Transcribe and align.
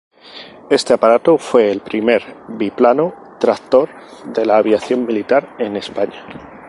Este 0.71 0.95
aparato 0.95 1.37
fue 1.37 1.71
el 1.71 1.81
primer 1.81 2.23
biplano 2.47 3.37
tractor 3.39 3.87
de 4.33 4.47
la 4.47 4.57
aviación 4.57 5.05
militar 5.05 5.55
en 5.59 5.77
España. 5.77 6.25